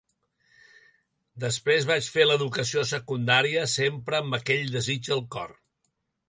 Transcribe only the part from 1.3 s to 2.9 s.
Després vaig fer l'educació